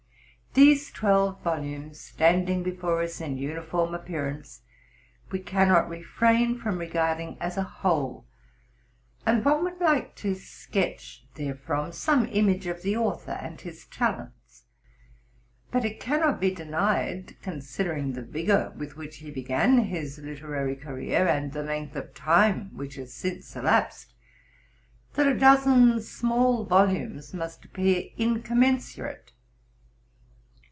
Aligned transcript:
These 0.53 0.91
twelve 0.91 1.41
volumes 1.43 1.97
standing 2.01 2.61
before 2.61 3.01
us 3.01 3.21
in 3.21 3.37
uniform 3.37 3.93
appearance, 3.95 4.63
we 5.31 5.39
cannos 5.39 5.89
refrain 5.89 6.59
from 6.59 6.77
regarding 6.77 7.37
as 7.39 7.55
a 7.55 7.63
whole; 7.63 8.27
and 9.25 9.45
one 9.45 9.63
would 9.63 9.79
like 9.79 10.13
to 10.17 10.35
sketch 10.35 11.23
therefrom 11.35 11.93
some 11.93 12.25
image 12.27 12.67
of 12.67 12.81
the 12.81 12.97
author 12.97 13.31
and 13.41 13.61
his 13.61 13.85
talents. 13.85 14.65
But 15.71 15.85
it 15.85 16.01
cannot 16.01 16.41
be 16.41 16.51
denied, 16.53 17.37
considering 17.41 18.11
the 18.11 18.21
vigor 18.25 18.73
with 18.75 18.97
which 18.97 19.19
he 19.19 19.31
began 19.31 19.77
his 19.77 20.17
literary 20.19 20.75
career, 20.75 21.29
and 21.29 21.53
the 21.53 21.63
length 21.63 21.95
of 21.95 22.13
time 22.13 22.75
which 22.75 22.95
has 22.95 23.13
since 23.13 23.55
elapsed, 23.55 24.13
that 25.13 25.27
a 25.29 25.33
dozen 25.39 26.01
small 26.01 26.65
volumes 26.65 27.33
must 27.33 27.63
appear 27.63 28.09
incom 28.19 28.43
mensurate. 28.57 29.31